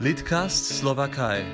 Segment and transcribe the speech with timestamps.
[0.00, 1.44] Litcast Slowakei.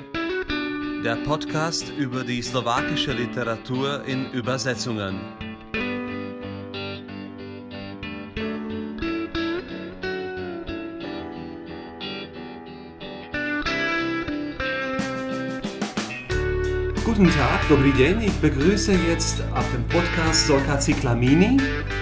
[1.03, 5.19] Der Podcast über die slowakische Literatur in Übersetzungen.
[17.17, 18.19] Guten Tag, dobrý den.
[18.19, 21.55] Ich begrüße jetzt auf dem Podcast Solka Ziklamini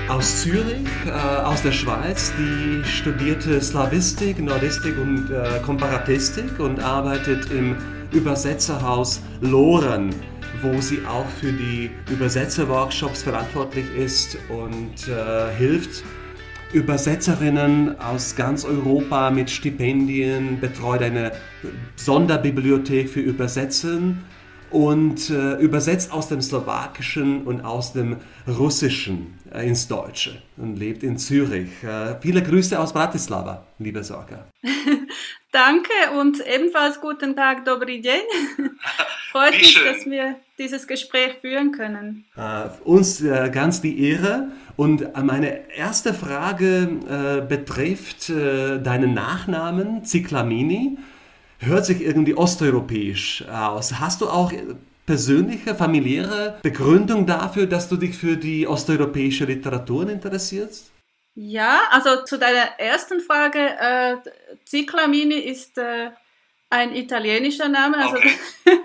[0.10, 2.34] aus Zürich, äh, aus der Schweiz.
[2.36, 7.76] Die studierte Slavistik, Nordistik und äh, Komparatistik und arbeitet im
[8.12, 10.10] Übersetzerhaus Loren,
[10.64, 16.04] wo sie auch für die Übersetzerworkshops verantwortlich ist und äh, hilft
[16.74, 21.34] Übersetzerinnen aus ganz Europa mit Stipendien, betreut eine
[21.98, 24.24] Sonderbibliothek für Übersetzen
[24.74, 31.04] und äh, übersetzt aus dem Slowakischen und aus dem Russischen äh, ins Deutsche und lebt
[31.04, 31.84] in Zürich.
[31.84, 34.46] Äh, viele Grüße aus Bratislava, liebe Sorka.
[35.52, 38.22] Danke und ebenfalls guten Tag, Dobry Dzień.
[39.32, 42.26] Freut mich, dass wir dieses Gespräch führen können.
[42.36, 44.48] Äh, uns äh, ganz die Ehre.
[44.76, 50.98] Und meine erste Frage äh, betrifft deinen Nachnamen, Ziklamini
[51.60, 54.00] hört sich irgendwie osteuropäisch aus.
[54.00, 54.52] Hast du auch
[55.06, 60.92] persönliche, familiäre Begründung dafür, dass du dich für die osteuropäische Literatur interessierst?
[61.36, 64.18] Ja, also zu deiner ersten Frage, äh,
[64.66, 66.12] Ziclamini ist äh,
[66.70, 68.36] ein italienischer Name, also okay.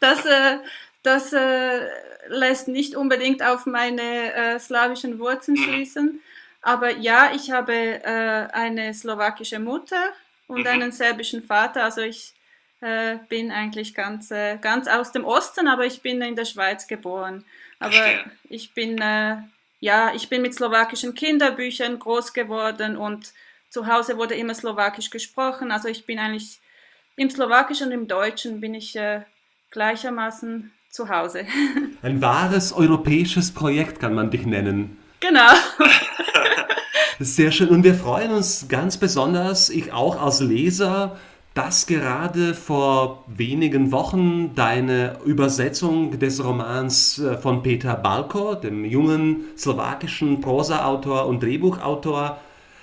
[0.00, 0.58] das, äh,
[1.02, 1.88] das äh,
[2.28, 5.62] lässt nicht unbedingt auf meine äh, slawischen Wurzeln mhm.
[5.62, 6.22] schließen.
[6.62, 10.12] Aber ja, ich habe äh, eine slowakische Mutter
[10.50, 10.66] und mhm.
[10.66, 11.84] einen serbischen Vater.
[11.84, 12.34] Also ich
[12.80, 16.86] äh, bin eigentlich ganz, äh, ganz aus dem Osten, aber ich bin in der Schweiz
[16.86, 17.44] geboren.
[17.78, 18.24] Aber Verstehe.
[18.48, 19.36] ich bin, äh,
[19.80, 23.32] ja, ich bin mit slowakischen Kinderbüchern groß geworden und
[23.70, 25.70] zu Hause wurde immer slowakisch gesprochen.
[25.70, 26.58] Also ich bin eigentlich
[27.16, 29.22] im Slowakischen und im Deutschen bin ich äh,
[29.70, 31.46] gleichermaßen zu Hause.
[32.02, 34.98] Ein wahres europäisches Projekt kann man dich nennen.
[35.20, 35.52] Genau.
[37.22, 37.68] Sehr schön.
[37.68, 41.18] Und wir freuen uns ganz besonders, ich auch als Leser,
[41.52, 49.44] dass gerade vor wenigen Wochen deine Übersetzung des Romans äh, von Peter Balko, dem jungen
[49.54, 52.40] slowakischen Prosaautor und Drehbuchautor,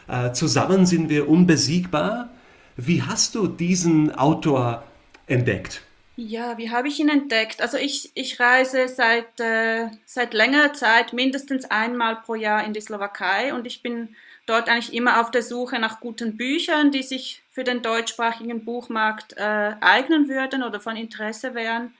[0.08, 2.30] äh, zusammen sind wir unbesiegbar.
[2.76, 4.84] Wie hast du diesen Autor
[5.26, 5.82] entdeckt?
[6.16, 7.60] Ja, wie habe ich ihn entdeckt?
[7.60, 12.82] Also ich, ich reise seit, äh, seit längerer Zeit mindestens einmal pro Jahr in die
[12.82, 14.10] Slowakei und ich bin
[14.48, 19.34] dort eigentlich immer auf der Suche nach guten Büchern, die sich für den deutschsprachigen Buchmarkt
[19.38, 21.94] äh, eignen würden oder von Interesse wären.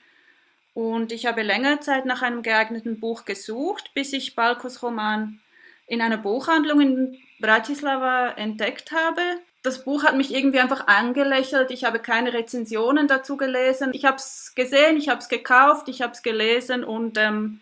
[0.74, 5.40] Und ich habe längere Zeit nach einem geeigneten Buch gesucht, bis ich Balkos Roman
[5.88, 9.22] in einer Buchhandlung in Bratislava entdeckt habe.
[9.64, 11.72] Das Buch hat mich irgendwie einfach angelächelt.
[11.72, 13.90] Ich habe keine Rezensionen dazu gelesen.
[13.94, 17.60] Ich habe es gesehen, ich habe es gekauft, ich habe es gelesen und ähm,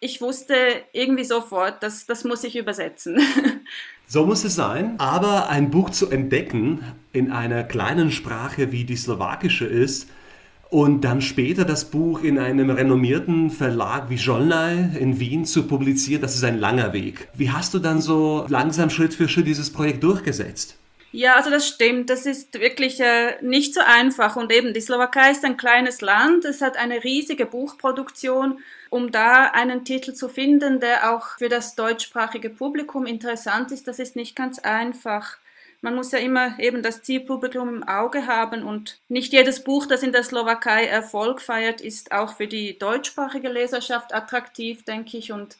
[0.00, 0.54] ich wusste
[0.92, 3.20] irgendwie sofort, dass das muss ich übersetzen.
[4.12, 4.98] So muss es sein.
[4.98, 6.80] Aber ein Buch zu entdecken
[7.12, 10.08] in einer kleinen Sprache wie die slowakische ist
[10.68, 16.22] und dann später das Buch in einem renommierten Verlag wie Jolnay in Wien zu publizieren,
[16.22, 17.28] das ist ein langer Weg.
[17.34, 20.79] Wie hast du dann so langsam Schritt für Schritt dieses Projekt durchgesetzt?
[21.12, 22.08] Ja, also das stimmt.
[22.08, 24.36] Das ist wirklich äh, nicht so einfach.
[24.36, 26.44] Und eben, die Slowakei ist ein kleines Land.
[26.44, 28.60] Es hat eine riesige Buchproduktion.
[28.90, 33.98] Um da einen Titel zu finden, der auch für das deutschsprachige Publikum interessant ist, das
[34.00, 35.38] ist nicht ganz einfach.
[35.80, 40.02] Man muss ja immer eben das Zielpublikum im Auge haben und nicht jedes Buch, das
[40.02, 45.32] in der Slowakei Erfolg feiert, ist auch für die deutschsprachige Leserschaft attraktiv, denke ich.
[45.32, 45.56] Und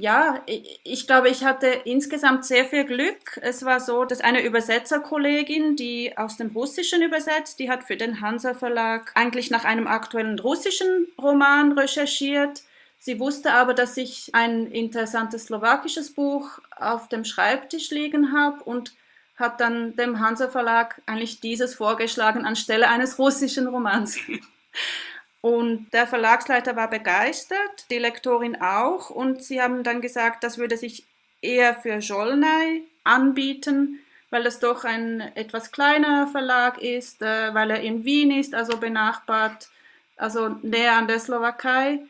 [0.00, 3.38] ja, ich glaube, ich hatte insgesamt sehr viel Glück.
[3.42, 8.22] Es war so, dass eine Übersetzerkollegin, die aus dem Russischen übersetzt, die hat für den
[8.22, 12.62] Hansa Verlag eigentlich nach einem aktuellen russischen Roman recherchiert.
[12.98, 18.94] Sie wusste aber, dass ich ein interessantes slowakisches Buch auf dem Schreibtisch liegen habe und
[19.36, 24.18] hat dann dem Hansa Verlag eigentlich dieses vorgeschlagen anstelle eines russischen Romans.
[25.40, 29.10] Und der Verlagsleiter war begeistert, die Lektorin auch.
[29.10, 31.04] Und sie haben dann gesagt, das würde sich
[31.40, 37.80] eher für Jolnay anbieten, weil es doch ein etwas kleiner Verlag ist, äh, weil er
[37.80, 39.70] in Wien ist, also benachbart,
[40.16, 42.00] also näher an der Slowakei.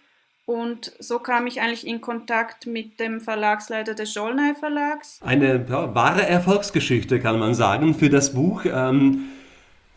[0.44, 5.20] Und so kam ich eigentlich in Kontakt mit dem Verlagsleiter des Jolnay Verlags.
[5.22, 8.64] Eine ja, wahre Erfolgsgeschichte, kann man sagen, für das Buch.
[8.64, 9.30] Ähm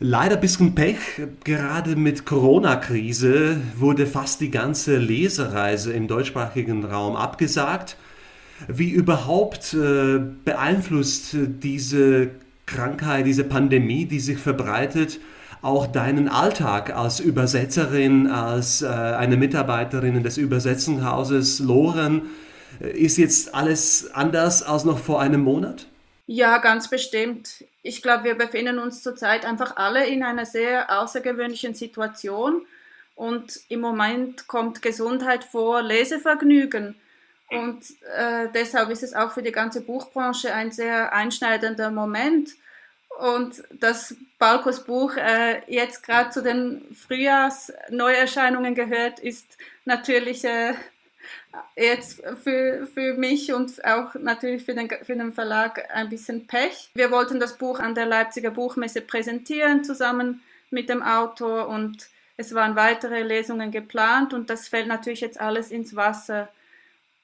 [0.05, 0.97] Leider ein bisschen Pech,
[1.45, 7.95] gerade mit Corona-Krise wurde fast die ganze Lesereise im deutschsprachigen Raum abgesagt.
[8.67, 12.31] Wie überhaupt äh, beeinflusst diese
[12.65, 15.21] Krankheit, diese Pandemie, die sich verbreitet,
[15.61, 22.23] auch deinen Alltag als Übersetzerin, als äh, eine Mitarbeiterin des Übersetzungshauses Loren?
[22.81, 25.87] Äh, ist jetzt alles anders als noch vor einem Monat?
[26.25, 27.65] Ja, ganz bestimmt.
[27.81, 32.65] Ich glaube, wir befinden uns zurzeit einfach alle in einer sehr außergewöhnlichen Situation.
[33.15, 36.95] Und im Moment kommt Gesundheit vor Lesevergnügen.
[37.49, 37.83] Und
[38.15, 42.51] äh, deshalb ist es auch für die ganze Buchbranche ein sehr einschneidender Moment.
[43.19, 50.73] Und dass Balkos Buch äh, jetzt gerade zu den Frühjahrsneuerscheinungen gehört, ist natürlich äh,
[51.75, 56.89] jetzt für, für mich und auch natürlich für den, für den Verlag ein bisschen Pech.
[56.93, 62.53] Wir wollten das Buch an der Leipziger Buchmesse präsentieren, zusammen mit dem Autor und es
[62.53, 66.49] waren weitere Lesungen geplant und das fällt natürlich jetzt alles ins Wasser.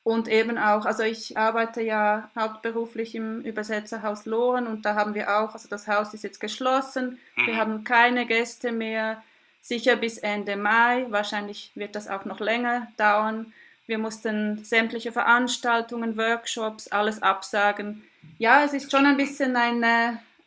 [0.03, 5.39] Und eben auch, also ich arbeite ja hauptberuflich im Übersetzerhaus Loren und da haben wir
[5.39, 7.57] auch, also das Haus ist jetzt geschlossen, wir mhm.
[7.57, 9.21] haben keine Gäste mehr,
[9.61, 13.53] sicher bis Ende Mai, wahrscheinlich wird das auch noch länger dauern.
[13.89, 18.03] Wir mussten sämtliche Veranstaltungen, Workshops, alles absagen.
[18.37, 19.83] Ja, es ist schon ein bisschen ein,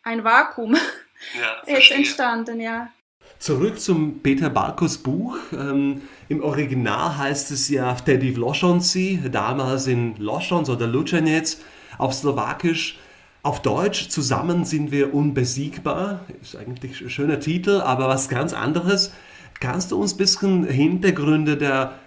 [0.04, 2.92] ein Vakuum ja, jetzt entstanden, ja.
[3.40, 5.36] Zurück zum Peter Balkos Buch.
[5.52, 11.56] Ähm, Im Original heißt es ja w Loschonci, damals in Loschons oder Lucenec,
[11.98, 13.00] auf Slowakisch.
[13.42, 16.20] Auf Deutsch zusammen sind wir unbesiegbar.
[16.40, 19.12] Ist eigentlich ein schöner Titel, aber was ganz anderes.
[19.58, 21.98] Kannst du uns ein bisschen Hintergründe der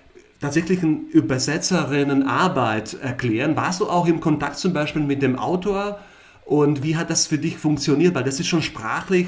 [0.46, 3.56] tatsächlichen Übersetzerinnenarbeit erklären?
[3.56, 6.00] Warst du auch im Kontakt zum Beispiel mit dem Autor
[6.46, 8.14] und wie hat das für dich funktioniert?
[8.14, 9.28] Weil das ist schon sprachlich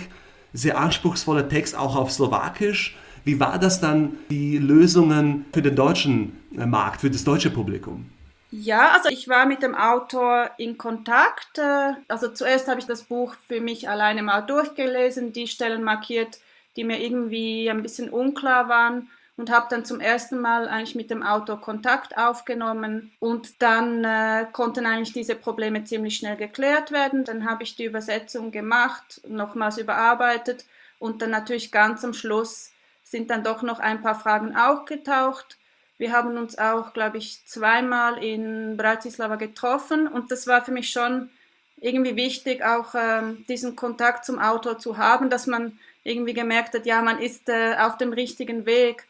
[0.54, 2.96] sehr anspruchsvoller Text auch auf Slowakisch.
[3.24, 8.10] Wie war das dann, die Lösungen für den deutschen äh, Markt, für das deutsche Publikum?
[8.52, 11.58] Ja, also ich war mit dem Autor in Kontakt.
[11.58, 16.40] Äh, also zuerst habe ich das Buch für mich alleine mal durchgelesen, die Stellen markiert,
[16.76, 21.12] die mir irgendwie ein bisschen unklar waren und habe dann zum ersten Mal eigentlich mit
[21.12, 27.24] dem Autor Kontakt aufgenommen und dann äh, konnten eigentlich diese Probleme ziemlich schnell geklärt werden.
[27.24, 30.66] Dann habe ich die Übersetzung gemacht, nochmals überarbeitet
[31.00, 32.72] und dann natürlich ganz am Schluss
[33.04, 35.58] sind dann doch noch ein paar Fragen aufgetaucht.
[36.00, 40.90] Wir haben uns auch, glaube ich, zweimal in Bratislava getroffen und das war für mich
[40.90, 41.30] schon
[41.80, 46.86] irgendwie wichtig, auch ähm, diesen Kontakt zum Autor zu haben, dass man irgendwie gemerkt hat,
[46.86, 49.06] ja, man ist äh, auf dem richtigen Weg.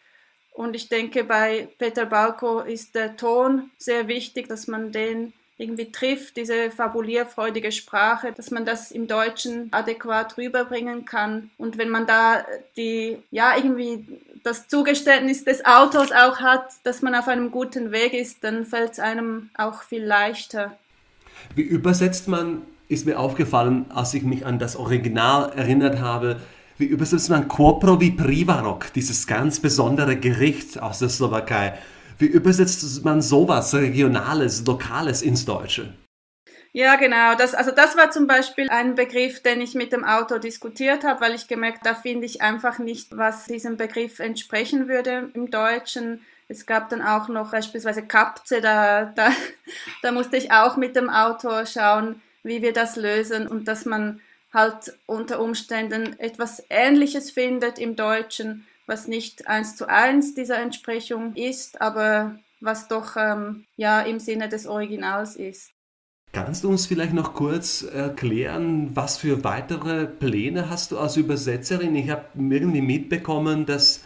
[0.57, 5.91] Und ich denke, bei Peter Balko ist der Ton sehr wichtig, dass man den irgendwie
[5.91, 11.51] trifft, diese fabulierfreudige Sprache, dass man das im Deutschen adäquat rüberbringen kann.
[11.59, 12.43] Und wenn man da
[12.75, 14.03] die, ja, irgendwie
[14.43, 18.93] das Zugeständnis des Autors auch hat, dass man auf einem guten Weg ist, dann fällt
[18.93, 20.75] es einem auch viel leichter.
[21.53, 26.39] Wie übersetzt man, ist mir aufgefallen, als ich mich an das Original erinnert habe,
[26.77, 31.77] wie übersetzt man Koprovi Privarok, dieses ganz besondere Gericht aus der Slowakei?
[32.19, 35.93] Wie übersetzt man sowas Regionales, Lokales ins Deutsche?
[36.73, 37.33] Ja, genau.
[37.35, 41.21] Das, also das war zum Beispiel ein Begriff, den ich mit dem Autor diskutiert habe,
[41.21, 46.21] weil ich gemerkt, da finde ich einfach nicht, was diesem Begriff entsprechen würde im Deutschen.
[46.47, 49.31] Es gab dann auch noch beispielsweise Kapze, da, da,
[50.03, 54.21] da musste ich auch mit dem Autor schauen, wie wir das lösen und dass man
[54.53, 61.35] halt unter Umständen etwas Ähnliches findet im Deutschen, was nicht eins zu eins dieser Entsprechung
[61.35, 65.71] ist, aber was doch ähm, ja im Sinne des Originals ist.
[66.33, 71.95] Kannst du uns vielleicht noch kurz erklären, was für weitere Pläne hast du als Übersetzerin?
[71.95, 74.03] Ich habe irgendwie mitbekommen, dass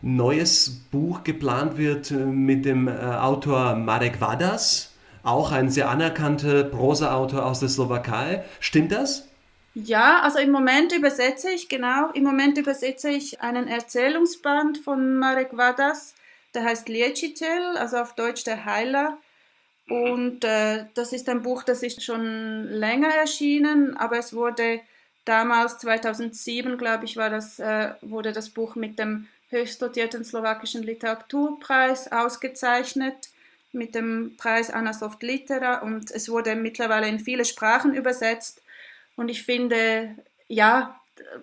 [0.00, 6.64] neues Buch geplant wird äh, mit dem äh, Autor Marek Vadas, auch ein sehr anerkannter
[6.64, 8.44] Prosa-Autor aus der Slowakei.
[8.60, 9.28] Stimmt das?
[9.74, 15.56] Ja, also im Moment übersetze ich, genau, im Moment übersetze ich einen Erzählungsband von Marek
[15.56, 16.14] Vadas,
[16.54, 19.18] der heißt Liecitel, also auf Deutsch der Heiler.
[19.88, 24.80] Und äh, das ist ein Buch, das ist schon länger erschienen, aber es wurde
[25.24, 30.84] damals, 2007, glaube ich, war das, äh, wurde das Buch mit dem höchst dotierten slowakischen
[30.84, 33.28] Literaturpreis ausgezeichnet,
[33.72, 38.62] mit dem Preis Anna Soft Litera und es wurde mittlerweile in viele Sprachen übersetzt.
[39.16, 40.16] Und ich finde,
[40.48, 40.98] ja,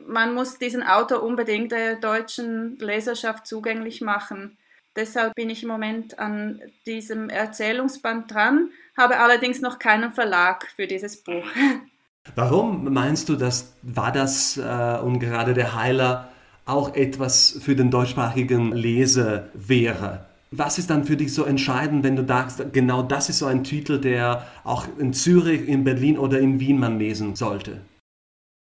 [0.06, 4.58] man muss diesen Autor unbedingt der deutschen Leserschaft zugänglich machen.
[4.96, 10.88] Deshalb bin ich im Moment an diesem Erzählungsband dran, habe allerdings noch keinen Verlag für
[10.88, 11.46] dieses Buch.
[12.36, 16.30] Warum meinst du, dass war das äh, und gerade der Heiler
[16.66, 20.31] auch etwas für den deutschsprachigen Leser wäre?
[20.54, 23.64] Was ist dann für dich so entscheidend, wenn du sagst, genau das ist so ein
[23.64, 27.80] Titel, der auch in Zürich, in Berlin oder in Wien man lesen sollte?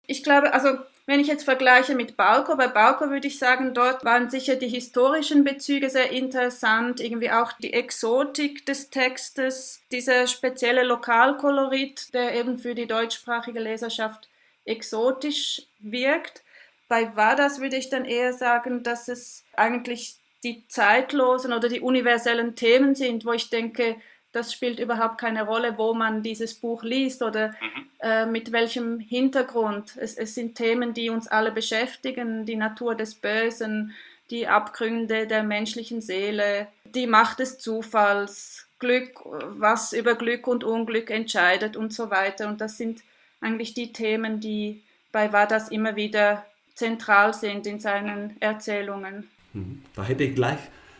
[0.07, 4.07] Ich glaube, also wenn ich jetzt vergleiche mit Balko, bei Balko würde ich sagen, dort
[4.07, 10.85] waren sicher die historischen Bezüge sehr interessant, irgendwie auch die Exotik des Textes, dieser spezielle
[10.85, 14.31] Lokalkolorit, der eben für die deutschsprachige Leserschaft
[14.65, 16.43] exotisch wirkt.
[16.89, 22.55] Bei Vadas würde ich dann eher sagen, dass es eigentlich die zeitlosen oder die universellen
[22.55, 23.97] Themen sind, wo ich denke,
[24.33, 27.87] das spielt überhaupt keine Rolle, wo man dieses Buch liest oder mhm.
[28.01, 29.97] äh, mit welchem Hintergrund.
[29.97, 33.95] Es, es, sind Themen, die uns alle beschäftigen, die Natur des Bösen,
[34.31, 41.11] die Abgründe der menschlichen Seele, die Macht des Zufalls, Glück, was über Glück und Unglück
[41.11, 42.49] entscheidet und so weiter.
[42.49, 43.03] Und das sind
[43.41, 44.83] eigentlich die Themen, die
[45.13, 49.31] bei Vadas immer wieder zentral sind in seinen Erzählungen.
[49.55, 49.81] Mhm.
[49.95, 50.59] Da hätte ich gleich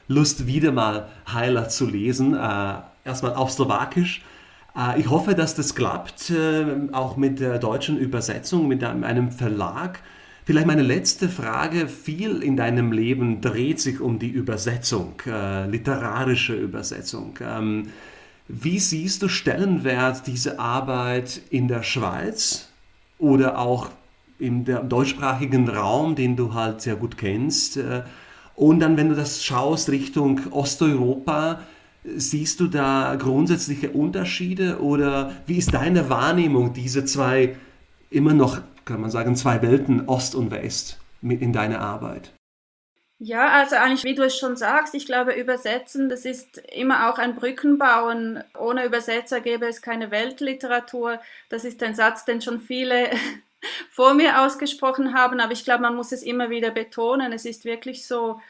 [0.09, 2.35] Lust, wieder mal Heiler zu lesen.
[2.35, 4.23] Äh, erstmal auf Slowakisch.
[4.77, 10.01] Äh, ich hoffe, dass das klappt, äh, auch mit der deutschen Übersetzung, mit einem Verlag.
[10.45, 11.89] Vielleicht meine letzte Frage.
[11.89, 17.39] Viel in deinem Leben dreht sich um die Übersetzung, literarische Übersetzung.
[17.41, 17.85] Ähm,
[18.47, 22.69] wie siehst du Stellenwert dieser Arbeit in der Schweiz
[23.19, 23.89] oder auch
[24.39, 27.79] im deutschsprachigen Raum, den du halt sehr gut kennst?
[28.57, 31.61] Und dann, wenn du das schaust Richtung Osteuropa,
[32.05, 37.57] Siehst du da grundsätzliche Unterschiede oder wie ist deine Wahrnehmung diese zwei,
[38.11, 42.31] immer noch, kann man sagen, zwei Welten, Ost und West, in deiner Arbeit?
[43.19, 47.19] Ja, also eigentlich, wie du es schon sagst, ich glaube, Übersetzen, das ist immer auch
[47.19, 48.45] ein Brückenbauen.
[48.59, 51.21] Ohne Übersetzer gäbe es keine Weltliteratur.
[51.49, 53.09] Das ist ein Satz, den schon viele
[53.91, 57.33] vor mir ausgesprochen haben, aber ich glaube, man muss es immer wieder betonen.
[57.33, 58.41] Es ist wirklich so,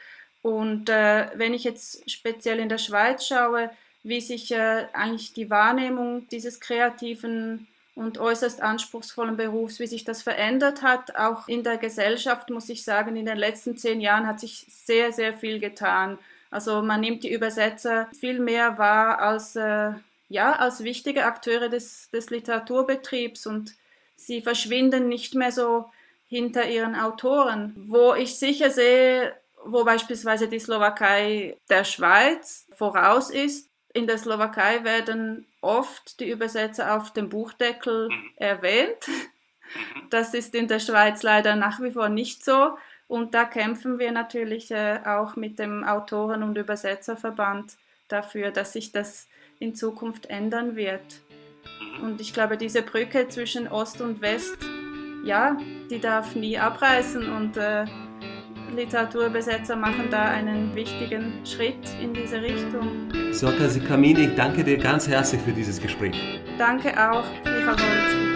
[0.45, 3.71] und äh, wenn ich jetzt speziell in der Schweiz schaue,
[4.03, 10.21] wie sich äh, eigentlich die Wahrnehmung dieses kreativen und äußerst anspruchsvollen Berufs, wie sich das
[10.21, 14.39] verändert hat, auch in der Gesellschaft, muss ich sagen, in den letzten zehn Jahren hat
[14.39, 16.19] sich sehr, sehr viel getan.
[16.51, 19.93] Also man nimmt die Übersetzer viel mehr wahr als, äh,
[20.29, 23.73] ja, als wichtige Akteure des, des Literaturbetriebs und
[24.15, 25.85] sie verschwinden nicht mehr so
[26.27, 27.73] hinter ihren Autoren.
[27.87, 33.69] Wo ich sicher sehe, wo beispielsweise die Slowakei der Schweiz voraus ist.
[33.93, 38.31] In der Slowakei werden oft die Übersetzer auf dem Buchdeckel mhm.
[38.35, 39.07] erwähnt.
[39.07, 40.09] Mhm.
[40.09, 42.77] Das ist in der Schweiz leider nach wie vor nicht so.
[43.07, 47.75] Und da kämpfen wir natürlich äh, auch mit dem Autoren- und Übersetzerverband
[48.07, 49.27] dafür, dass sich das
[49.59, 51.01] in Zukunft ändern wird.
[51.99, 52.03] Mhm.
[52.03, 54.57] Und ich glaube, diese Brücke zwischen Ost und West,
[55.23, 55.57] ja,
[55.89, 57.85] die darf nie abreißen und äh,
[58.75, 63.09] Literaturbesetzer machen da einen wichtigen Schritt in diese Richtung.
[63.31, 66.15] Sorka Sikamini, ich danke dir ganz herzlich für dieses Gespräch.
[66.57, 68.34] Danke auch, Michael Holz.